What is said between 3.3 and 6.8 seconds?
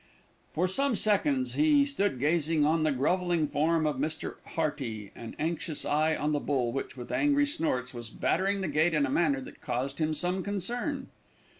form of Mr. Hearty, an anxious eye on the bull